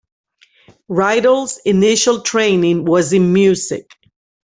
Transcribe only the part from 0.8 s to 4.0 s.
Rydell's initial training was in music.